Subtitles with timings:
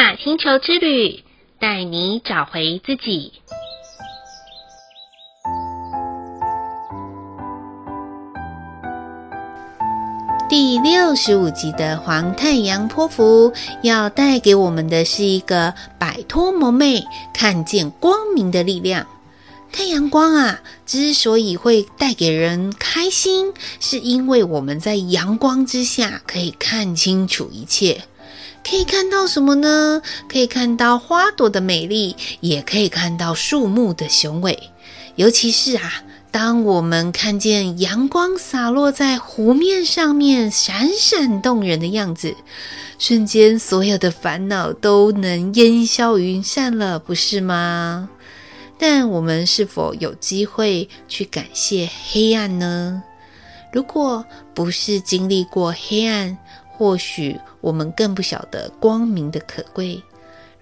[0.00, 1.22] 雅星球之旅，
[1.58, 3.34] 带你找回自己。
[10.48, 13.52] 第六十五集的黄太阳波符
[13.82, 17.04] 要带给我们的是一个摆脱蒙昧、
[17.34, 19.06] 看见光明的力量。
[19.70, 28.04] 太阳光啊，之所以会带给人开心，是因为我们在阳光之下可以看清楚一切。
[28.70, 30.00] 可以看到什么呢？
[30.28, 34.70] 可以看到花朵的美丽，也可以看到树木的雄伟。
[35.16, 42.36] 尤其是啊，当我们看见阳光洒落在湖面上面，闪闪动人的样子，
[42.96, 48.08] 瞬间所有的烦恼都能烟消云散了，不是吗？
[48.78, 53.02] 但我们是否有机会去感谢黑暗呢？
[53.72, 54.24] 如果
[54.54, 56.38] 不是经历过黑暗，
[56.80, 60.02] 或许我们更不晓得光明的可贵。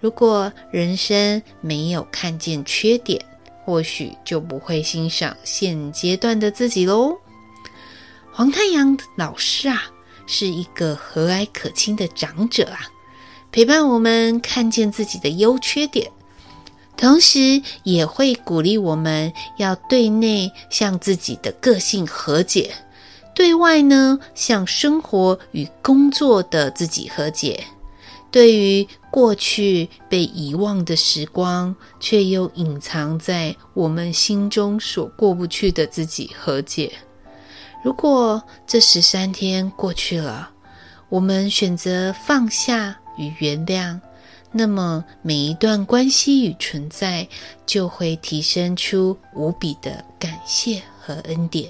[0.01, 3.23] 如果人生没有看见缺点，
[3.63, 7.17] 或许就不会欣赏现阶段的自己喽。
[8.33, 9.83] 黄太阳老师啊，
[10.27, 12.79] 是一个和蔼可亲的长者啊，
[13.49, 16.11] 陪伴我们看见自己的优缺点，
[16.97, 22.73] 同时也会鼓励我们要对内向自己的个性和解。
[23.39, 27.57] 对外呢，向生活与工作的自己和解；
[28.29, 36.91] 对于过去被遗忘的时光，却又隐藏在我们心中所过不去的自己和解。
[37.81, 40.49] 如果这十三天过去了，
[41.07, 44.01] 我们选择放下与原谅，
[44.51, 47.25] 那么每一段关系与存在，
[47.65, 51.69] 就会提升出无比的感谢和恩典。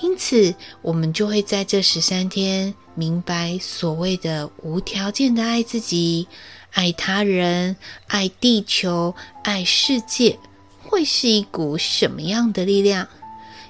[0.00, 6.26] 因此，我们就会在这十三天明白所谓的无条件的爱自己、
[6.72, 7.76] 爱他人、
[8.08, 9.14] 爱地球、
[9.44, 10.38] 爱世界，
[10.82, 13.06] 会是一股什么样的力量？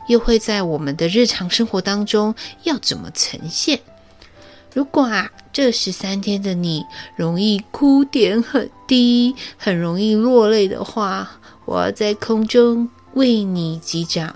[0.09, 3.81] 又会在我们的日常生活当中要怎么呈现？
[4.75, 11.31] 如果啊，这十三天的你容易哭点很低，很容易落泪的话，
[11.67, 14.35] 我要在空中为你击掌。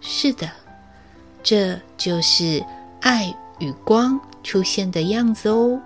[0.00, 0.50] 是的。
[1.46, 2.60] 这就是
[3.00, 5.80] 爱与光出现的样子哦。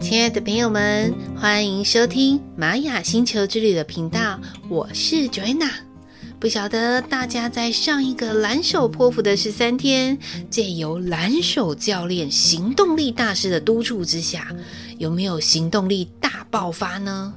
[0.00, 5.89] 亲爱的朋友们，欢迎收听玛雅星球之旅的频道，我是 Joanna。
[6.40, 10.18] 不晓得大家在上一个蓝手波符的十三天，
[10.48, 14.48] 借由蓝手教练行动力大师的督促之下，
[14.96, 17.34] 有没有行动力大爆发呢？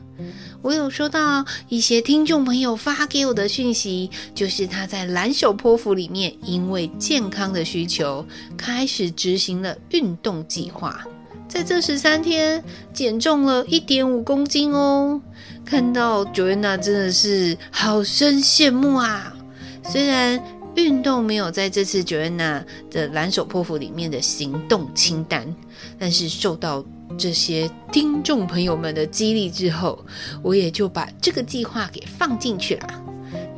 [0.61, 8.25] 我有收到一些听众朋友发给我的讯息，就是他在蓝手波符里面，因为健康的需求，
[8.55, 11.05] 开始执行了运动计划。
[11.47, 15.21] 在这十三天减重了一点五公斤哦，
[15.63, 19.35] 看到 Joanna 真的是好生羡慕啊！
[19.83, 20.41] 虽然
[20.75, 25.55] 运动没有在这次 Joanna 的蓝手破釜里面的行动清单，
[25.99, 26.83] 但是受到
[27.19, 30.03] 这些听众朋友们的激励之后，
[30.41, 32.87] 我也就把这个计划给放进去了。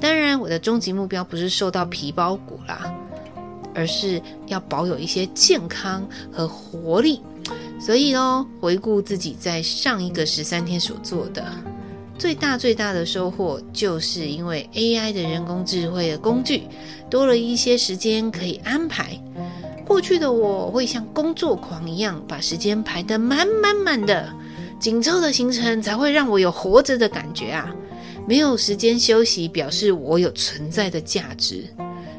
[0.01, 2.93] 当然，我的终极目标不是瘦到皮包骨啦，
[3.73, 7.21] 而是要保有一些健康和活力。
[7.79, 11.45] 所以哦，回顾自己在上一个十三天所做的
[12.17, 16.63] 最大最大的收获，就是因为 AI 的人工智慧的工具
[17.09, 19.19] 多了一些时间可以安排。
[19.85, 24.33] 过去的我会像工作狂一样，把时间排得满满满的，
[24.79, 27.75] 紧凑的行程才会让我有活着的感觉啊！
[28.27, 31.65] 没有时间休息，表示我有存在的价值。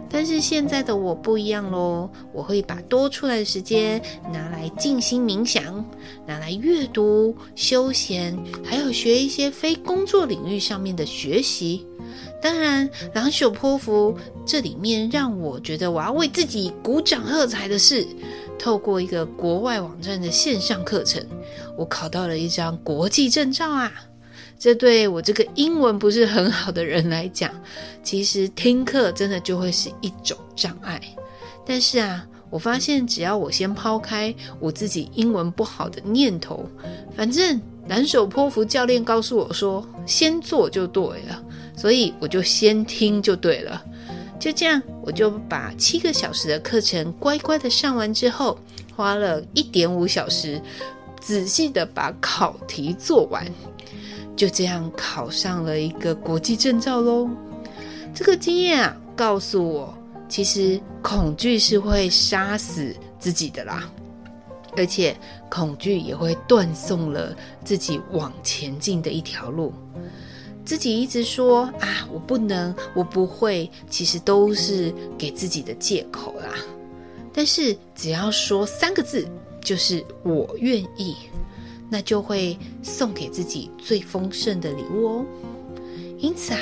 [0.09, 4.01] 但是现在的我不一样喽，我会把多出来的时间
[4.33, 5.85] 拿来静心冥想，
[6.27, 11.87] 拿来阅读、休闲，还有学一些非工作领域上面的学习。
[12.41, 14.17] 当然，蓝手波符
[14.47, 18.07] 这里面让我觉得我要为自己鼓掌喝彩的是，
[18.59, 21.25] 透过一个国外网站的线上课程，
[21.77, 23.93] 我考到了一张国际证照啊！
[24.59, 27.51] 这对我这个英文不是很好的人来讲，
[28.03, 31.01] 其实听课真的就会是一种障碍。
[31.65, 36.65] 但是啊，我发现只要我先抛开我自己英文不好的念头，
[37.15, 41.45] 反正蓝手波符教练告诉我说，先做就对了，
[41.77, 43.85] 所以我就先听就对了。
[44.39, 48.59] 就这样，我就把七个小时的课程乖乖的上完之后，
[48.95, 50.61] 花了一点五小时，
[51.21, 53.45] 仔细的把考题做完。
[54.37, 57.29] 就这样考上了一个国际证照喽。
[58.15, 59.97] 这个经验啊，告诉我，
[60.29, 63.91] 其实恐惧是会杀死自己的啦，
[64.77, 65.17] 而且
[65.49, 67.35] 恐惧也会断送了
[67.65, 69.73] 自己往前进的一条路。
[70.65, 76.55] 自己一直说啊，我不能，我不会，其实都是给自己的借口啦。
[77.33, 79.29] 但是只要说三个字，
[79.63, 81.15] 就是我愿意，
[81.89, 85.27] 那就会送给自己最丰盛的礼物哦。
[86.19, 86.61] 因此啊，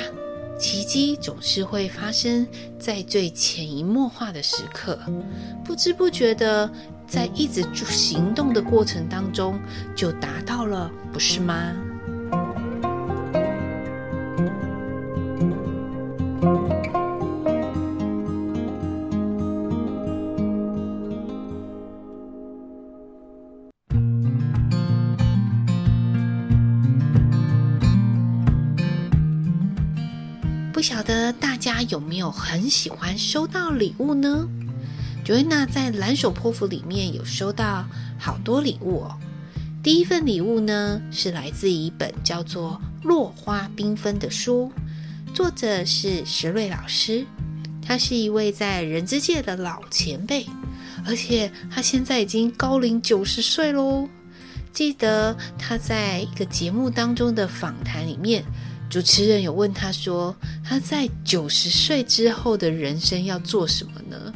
[0.59, 2.45] 奇迹总是会发生
[2.79, 4.99] 在最潜移默化的时刻，
[5.63, 6.69] 不知不觉的，
[7.07, 9.59] 在一直行动的过程当中
[9.95, 11.73] 就达到了，不是吗？
[31.05, 34.47] 得大家有没有很喜欢收到礼物呢
[35.23, 37.85] ？Joanna 在蓝手波符里面有收到
[38.17, 39.15] 好多礼物哦。
[39.83, 44.71] 第一份礼物呢，是来自一本叫做《落花缤纷》的书，
[45.31, 47.23] 作者是石瑞老师，
[47.83, 50.47] 他是一位在人之界的老前辈，
[51.05, 54.09] 而且他现在已经高龄九十岁喽。
[54.73, 58.43] 记得他在一个节目当中的访谈里面。
[58.95, 60.33] 主持人有问他说
[60.63, 64.33] ：“他在九十岁之后的人生要做什么呢？”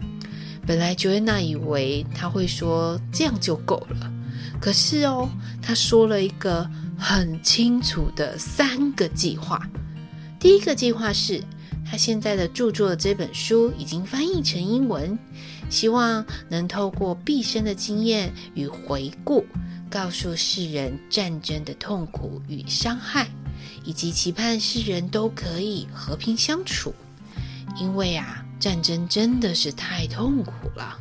[0.67, 4.11] 本来 Joanna 以为他会说这样就够了，
[4.59, 5.29] 可是哦，
[5.61, 9.65] 他说了一个很清楚的三个计划。
[10.41, 11.41] 第一个计划是
[11.89, 15.17] 他现在的著作这本书已经翻译成英文，
[15.69, 19.45] 希望能透过毕生的经验与回顾，
[19.89, 23.29] 告诉世人战争的痛苦与伤害。
[23.83, 26.93] 以及期盼世人都可以和平相处，
[27.79, 30.97] 因为啊，战争真的是太痛苦了。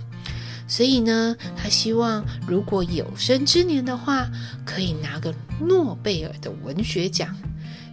[0.66, 4.28] 所以呢，他希望如果有生之年的话，
[4.66, 7.34] 可以拿个诺贝尔的文学奖，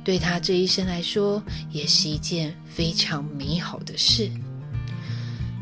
[0.04, 1.42] 对他这一生来说，
[1.72, 4.30] 也是一件非常美好的事。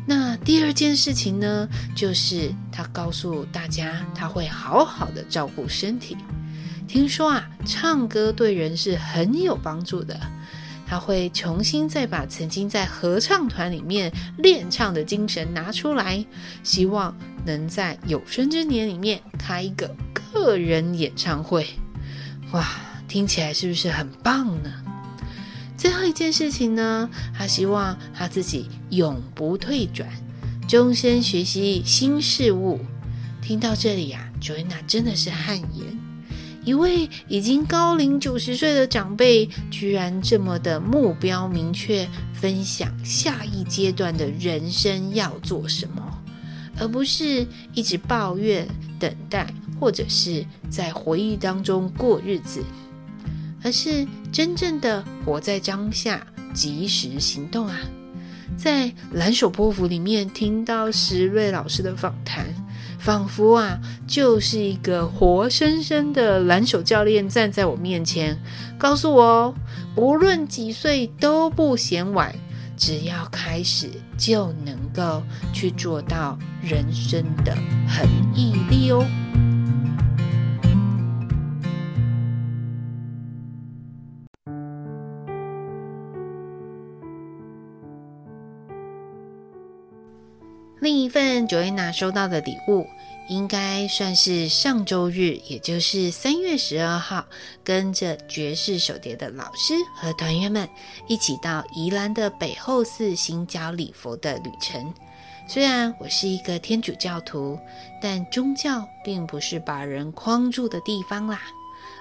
[0.06, 6.16] 那第二件事情呢，就是他告诉大家，他会好好的照顾身体。
[6.86, 10.18] 听说啊，唱歌对人是很有帮助的。
[10.86, 16.24] 他会重新再把曾经在合唱团里面练唱的精神拿出来，
[16.62, 17.16] 希望
[17.46, 21.66] 能在有生之年里面开一个个人演唱会。
[22.52, 22.68] 哇，
[23.08, 24.70] 听起来是不是很棒呢？
[25.76, 30.06] 最后一件事情呢，他希望他自己永不退转，
[30.68, 32.78] 终身学习新事物。
[33.40, 36.03] 听到这里啊，Joanna 真的是汗颜。
[36.64, 46.02] 一位已经高龄九十岁的长辈，居然这么的目标明确，分享下一阶段的人生要做什么，
[46.78, 48.66] 而不是一直抱怨、
[48.98, 49.46] 等待，
[49.78, 52.64] 或者是在回忆当中过日子，
[53.62, 57.78] 而是真正的活在当下，及时行动啊！
[58.56, 62.46] 在蓝手波符里面听到石瑞老师的访谈。
[62.98, 68.34] 仿佛啊，就是一个活生生的蓝手教练站在我面前，
[68.78, 69.54] 告诉我哦，
[69.94, 72.34] 无论几岁都不嫌晚，
[72.78, 77.54] 只要开始就能够去做到人生的
[77.86, 79.04] 恒毅力哦。
[90.84, 92.86] 另一份 Joanna 收到的礼物，
[93.26, 97.24] 应该算是上周日，也就是三月十二号，
[97.64, 100.68] 跟着爵士手碟的老师和团员们
[101.06, 104.92] 一起到宜兰的北后寺行脚礼佛的旅程。
[105.48, 107.58] 虽然我是一个天主教徒，
[108.02, 111.40] 但宗教并不是把人框住的地方啦，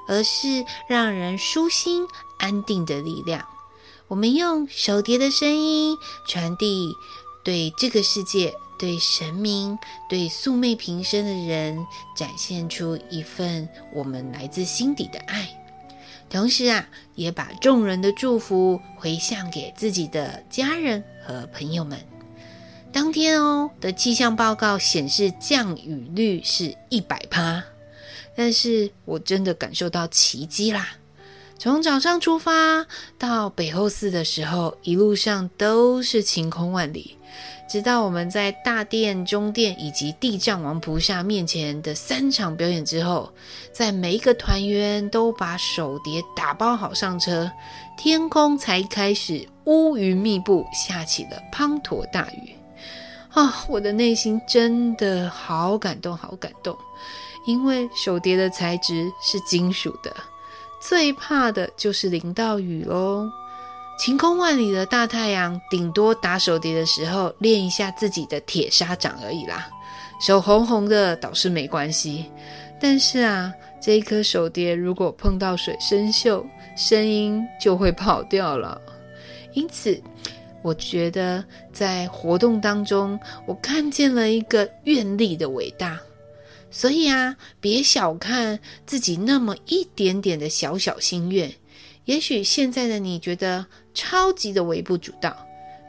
[0.10, 2.06] 而是让人舒心
[2.38, 3.48] 安定的力量。
[4.10, 5.98] 我们用手碟的声音
[6.28, 6.94] 传递
[7.44, 8.54] 对这个世界。
[8.76, 9.78] 对神明、
[10.10, 11.86] 对素昧平生的人，
[12.18, 15.48] 展现出一份我们来自心底的爱，
[16.30, 16.86] 同时啊，
[17.16, 21.98] 也把众人的祝福回向给自己的家人和朋友们。
[22.92, 27.64] 当天哦的气象报告显示降雨率是一百趴，
[28.36, 30.98] 但是我真的感受到奇迹啦！
[31.58, 32.86] 从早上出发
[33.18, 37.16] 到北后寺的时候，一路上都是晴空万里。
[37.68, 43.32] 直到我们在大殿、中殿以及地藏王菩萨面前的三场表演之后，
[43.72, 47.52] 在每一个团员都把手碟打包好上车，
[47.98, 52.56] 天空才开始乌云密布，下起了滂沱大雨。
[53.32, 56.78] 啊，我的内心真的好感动，好感动，
[57.48, 60.16] 因为手碟的材质是金属的，
[60.80, 63.28] 最怕的就是淋到雨喽。
[63.98, 69.70] 晴空万里的大太阳，顶多打手碟的时候练一下自己的铁砂掌而已啦，
[70.20, 72.26] 手红红的倒是没关系。
[72.82, 76.44] 但是啊，这一颗手碟如果碰到水生锈，
[76.76, 78.82] 声音就会跑掉了。
[79.54, 80.02] 因此，
[80.64, 85.98] 我觉得在活动当中，我看见了一个愿力的伟大。
[86.72, 91.54] 所以啊，别小看自己那么一点点的小小心愿。
[92.06, 95.36] 也许现在的你觉得超级的微不足道，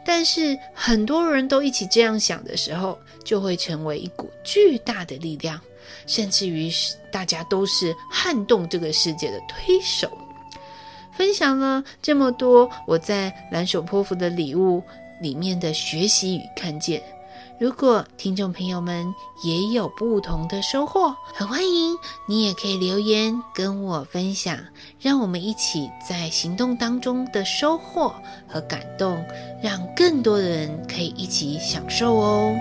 [0.04, 5.60] 但是很多人都一起这样想的时候，就会成为一股巨大的力量，
[6.06, 10.10] 甚至于是大家都是撼动这个世界的推手。
[11.16, 14.82] 分享了这么多我在蓝手波符的礼物
[15.20, 17.02] 里面的学习与看见。
[17.60, 21.96] 如果听众朋友们也有不同的收获，很欢迎
[22.26, 24.58] 你也可以留言跟我分享，
[25.00, 28.12] 让我们一起在行动当中的收获
[28.48, 29.24] 和感动，
[29.62, 32.52] 让更多的人可以一起享受哦。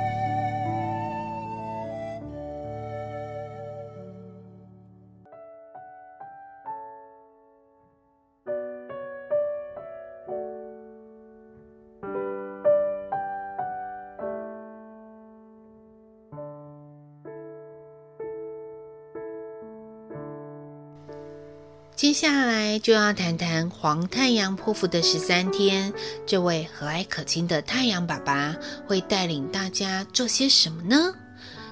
[21.95, 25.93] 接下来就要谈谈黄太阳泼妇的十三天，
[26.25, 31.13] 这位和蔼可亲的太阳爸爸会带领大家做些什么呢？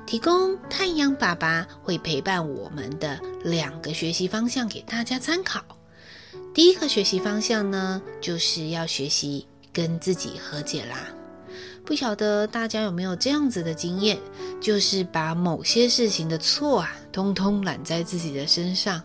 [0.05, 5.61] 提供太阳爸爸会陪伴我们的两个学习方向给大家参考。
[6.53, 11.07] 第一个学习方向呢，就是要学习跟自己和解啦。
[11.83, 14.17] 不晓得大家有没有这样子的经验，
[14.61, 19.01] 就是把某些事情的错啊，通通揽在自己的身上，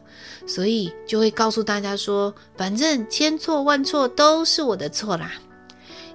[0.47, 5.33] 所以就会告诉大家说，反正千错万错都是我的错啦。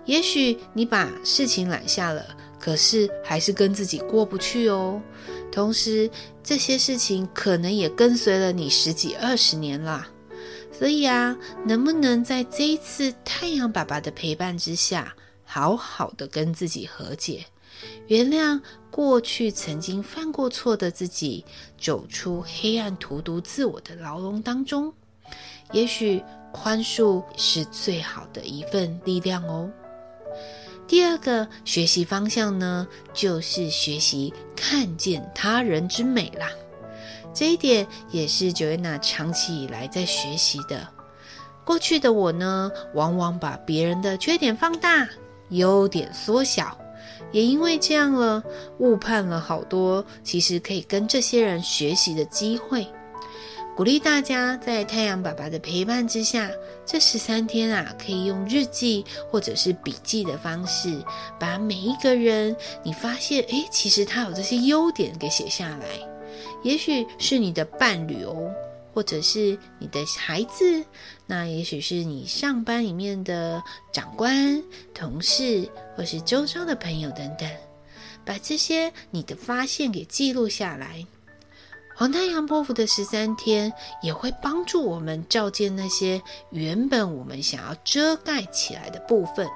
[0.05, 2.25] 也许你把事情揽下了，
[2.59, 5.01] 可是还是跟自己过不去哦。
[5.51, 6.09] 同时，
[6.43, 10.07] 这些事情可能也跟随了你十几二十年啦。
[10.71, 15.13] 所以啊，能不能在这一次太阳爸爸的陪伴之下，
[15.53, 17.45] 好好的跟自己和解，
[18.07, 21.43] 原谅过去曾经犯过错的自己，
[21.77, 24.93] 走出黑暗荼毒自我的牢笼当中。
[25.73, 29.69] 也许宽恕是最好的一份力量哦。
[30.87, 36.47] 第二个学习方向呢，就是学习看见他人之美啦。
[37.33, 40.87] 这一点也是 Joanna 长期以来在学习的。
[41.65, 45.09] 过去的我呢，往往把别人的缺点放大。
[45.51, 46.77] 优点缩小，
[47.31, 48.43] 也因为这样了，
[48.79, 52.85] 误判了好多其实可以跟这些人学习的机会。
[53.75, 56.51] 鼓励大家在太阳爸爸的陪伴之下，
[56.85, 61.01] 这十三天啊，可以用日记或者是笔记的方式，
[61.39, 65.85] 把每一个人你发现，诶，其实他有这些优点给写下来。
[66.63, 68.51] 也许是你的伴侣哦。
[68.93, 70.83] 或者是你的孩子，
[71.31, 74.61] 那也许是你上班里面的长官、
[74.93, 77.49] 同事，或是周遭的朋友等等，
[78.25, 81.07] 把这些你的发现给记录下来。
[81.95, 83.71] 黄太阳波符的十三天
[84.03, 89.47] 也会帮助我们照见那些原本我们想要遮盖起来的部分，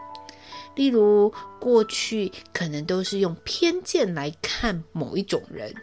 [0.75, 5.75] 例如过去可能都是用偏见来看某一种人。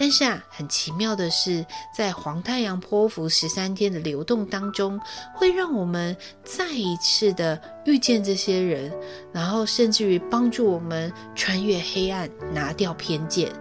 [0.00, 1.62] 但是啊，很奇妙的是，
[1.94, 4.98] 在黄太阳泼伏十三天的流动当中，
[5.34, 8.90] 会让我们再一次的遇见这些人，
[9.30, 13.52] 然后甚至于帮助我们穿越黑暗，拿掉偏见，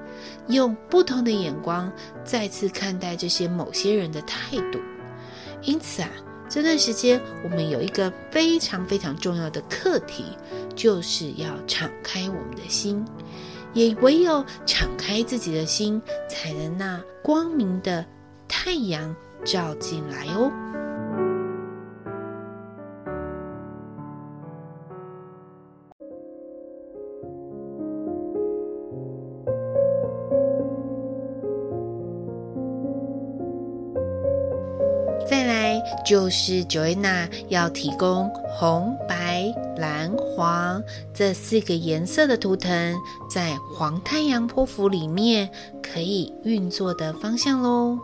[0.48, 1.92] 用不同的眼光
[2.24, 4.80] 再次看待这些某些人的态度。
[5.64, 6.10] 因此啊，
[6.50, 10.24] 这段时间我们有一个非常非常重要的课题，
[10.74, 13.06] 就是要敞开我们的心。
[13.74, 18.06] 也唯有敞开自己的心，才能那光明的
[18.48, 20.52] 太阳照进来哦。
[36.10, 40.82] 就是 Joanna 要提供红、白、蓝、黄
[41.14, 42.96] 这四个颜色的图腾，
[43.30, 45.52] 在黄太阳波符里面
[45.84, 48.00] 可以运作的方向喽。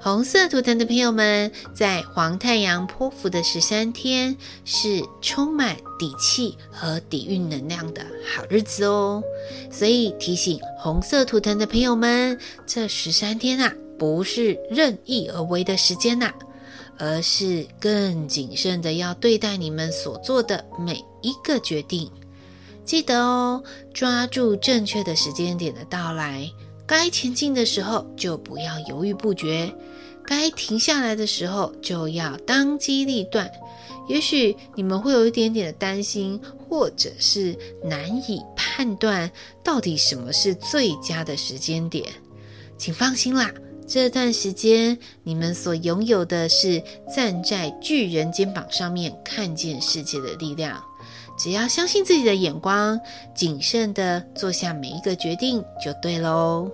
[0.00, 8.00] 红色图腾的朋友们，在黄太阳波符的十三天，是充满底气和底蕴能量的
[8.34, 9.22] 好日子哦。
[9.70, 16.32] 所以提醒红色图腾的朋友们，这十三天啊，不是任意而为的时间呐、
[16.98, 22.10] 而是更谨慎的要对待你们所做的每一个决定。
[22.84, 26.50] 记得哦，抓住正确的时间点的到来。
[26.86, 29.72] 该前进的时候，就不要犹豫不决；
[30.26, 33.50] 该停下来的时候，就要当机立断。
[34.06, 39.30] 也许你们会有一点点的担心，或者是难以判断
[39.62, 42.12] 到底什么是最佳的时间点。
[42.76, 43.50] 请放心啦，
[43.86, 46.82] 这段时间你们所拥有的是
[47.14, 50.82] 站在巨人肩膀上面看见世界的力量。
[51.36, 52.98] 只要相信自己的眼光，
[53.34, 56.70] 谨慎的做下每一个决定，就对喽。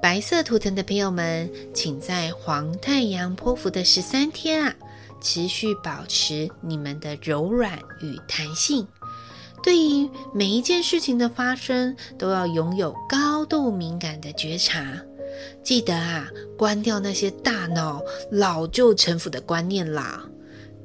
[0.00, 4.74] 白色图腾的朋友们，请在黄太阳波符的十三天啊，
[5.20, 8.86] 持续保持你们的柔软与弹性。
[9.62, 15.00] 对于每一件事情的发生，都要拥有高度敏感的觉察。
[15.62, 16.28] 记得啊，
[16.58, 20.28] 关掉那些大脑老旧陈腐的观念啦。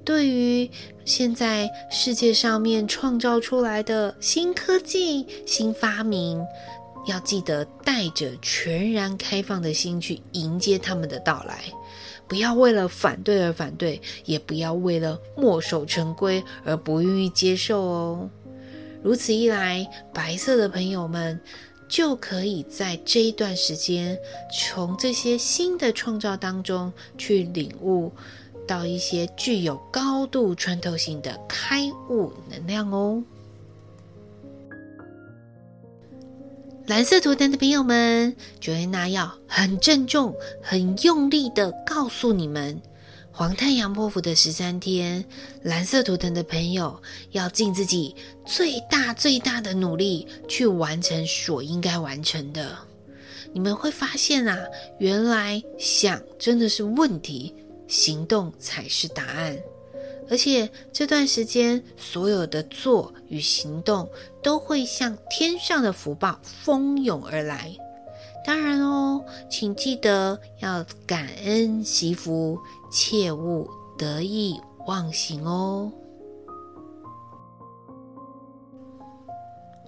[0.05, 0.69] 对于
[1.03, 6.41] 现在世界上面创造出来的新科技、新发明，
[7.07, 11.59] 要记得带着全然开放的心去迎接他们的到来，
[12.25, 18.29] 不要为了反对而反对，也不要为了墨守成规而不愿意接受哦。
[19.07, 21.39] 如此一来，白色的朋友们
[21.87, 24.19] 就可以在这一段时间，
[24.51, 28.11] 从这些新的创造当中去领悟。
[28.67, 33.23] 到一些具有高度穿透性的开悟能量哦。
[36.85, 42.81] 蓝色图腾的朋友们，Joanna 要很郑重、很用力的告诉你们：
[43.37, 45.23] 黄太阳波符的十三天，
[45.61, 46.99] 蓝色图腾的朋友
[47.33, 48.15] 要尽自己
[48.47, 52.75] 最大最大的努力去完成所应该完成的。
[53.53, 54.57] 你们会发现啊，
[54.97, 57.53] 原来想真的是问题。
[57.87, 59.55] 行动才是答案，
[60.31, 64.09] 而且这段时间所有的做与行动
[64.41, 67.71] 都会像天上的福报蜂拥而来。
[68.45, 72.57] 当然哦，请记得要感恩惜福，
[72.89, 75.91] 切勿得意忘形哦。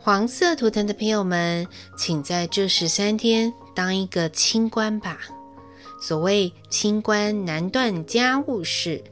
[0.01, 5.19] 黄色图腾的朋友们，请在这十三天当一个清官吧。
[6.01, 9.03] 所谓清官难断家务事，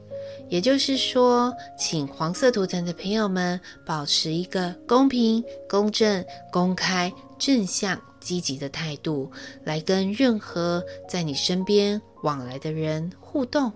[0.48, 9.30] 也就是说，请黄色图腾的朋友们保持一个公平、公正、公开、正向、积极的态度，
[9.64, 13.72] 来跟任何在你身边往来的人互动。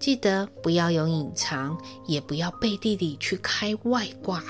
[0.00, 4.42] 记得不要有隐藏，也不要背地里去开外挂，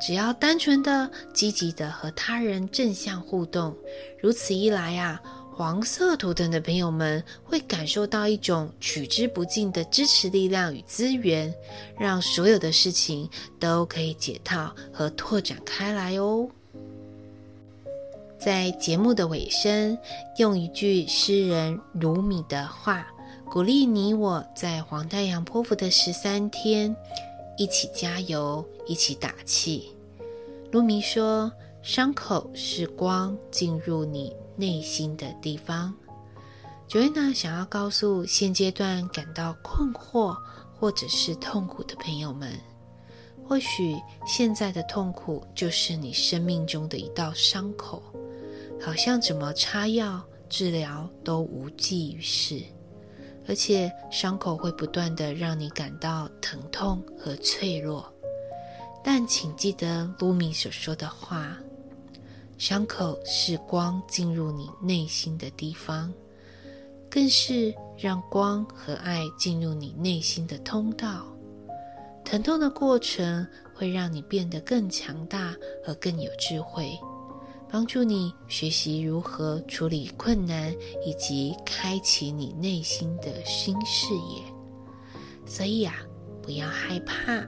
[0.00, 3.76] 只要单纯的、积极的和他人正向互动。
[4.18, 5.20] 如此一来啊。
[5.52, 11.54] 黄色图腾的朋友们会感受到一种取之不尽的支持力量与资源，
[11.96, 16.48] 让所有的事情都可以解套和拓展开来哦。
[18.36, 19.96] 在节目的尾声，
[20.38, 23.06] 用一句诗人鲁米的话，
[23.54, 26.96] 鼓励你我在黄太阳波符的十三天，
[27.56, 29.90] 一起加油，一起打气。
[30.72, 35.94] 鲁米说：“伤口是光进入你。”内心的地方
[36.88, 40.36] ，Joanna 想要告诉现阶段感到困惑
[40.76, 42.58] 或者是痛苦的朋友们，
[43.46, 48.02] 或许现在的痛苦就是你生命中的一道伤口，
[48.80, 52.60] 好像怎么擦药治疗都无济于事，
[53.46, 58.10] 而且伤口会不断的让你感到疼痛和脆弱。
[59.02, 61.56] 但请记得鲁米所说的话。
[62.56, 66.10] 伤口是光进入你内心的地方，
[67.10, 71.26] 更是让光和爱进入你内心的通道。
[72.24, 75.54] 疼痛的过程会让你变得更强大
[75.84, 76.96] 和更有智慧，
[77.74, 80.72] 帮助你学习如何处理困难，
[81.04, 84.42] 以及开启你内心的新视野。
[85.44, 85.92] 所以啊，
[86.40, 87.44] 不要害怕，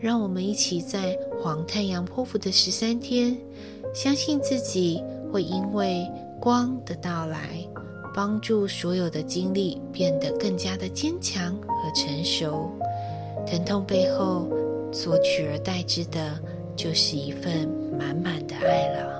[0.00, 3.38] 让我们一起在黄太阳波符的十三天。
[3.94, 5.00] 相信自己
[5.32, 6.04] 会因为
[6.40, 7.64] 光的到来，
[8.12, 12.68] 帮助所有的经历变得更加的坚强和成熟。
[13.46, 14.50] 疼痛背后
[14.90, 16.42] 所取而代之的，
[16.74, 19.19] 就是一份满满的爱了。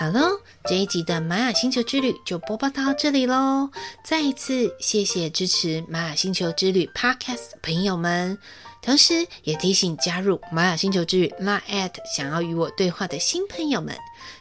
[0.00, 3.68] 好喽，这一集的玛雅星球之旅就播报到这里喽。
[4.02, 8.38] 再一次谢谢支持玛雅星球之旅 Podcast 的朋友们，
[8.80, 13.94] 同时也提醒加入玛雅星球之旅 Line@ 想要与我对话的新朋友们，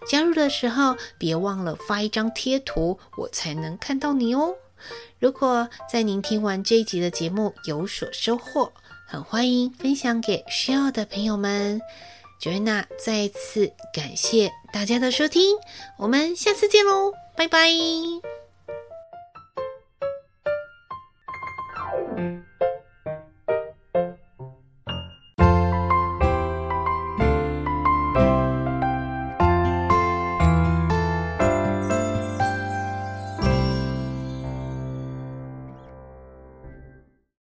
[0.08, 4.56] 加入的时候别忘了发一张贴图，我才能看到你哦。
[5.19, 8.72] 如果在您听完这一集的节目有所收获，
[9.06, 11.82] 很欢迎分享给需要的朋友们。
[12.41, 15.58] Joanna 再次感谢大家的收听，
[15.97, 17.69] 我们下次见喽，拜拜。